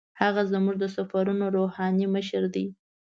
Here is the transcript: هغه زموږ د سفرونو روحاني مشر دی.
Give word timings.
هغه 0.21 0.41
زموږ 0.51 0.75
د 0.79 0.85
سفرونو 0.95 1.45
روحاني 1.57 2.05
مشر 2.15 2.43
دی. 2.55 2.65